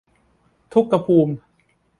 [0.73, 1.33] ทุกภูมิ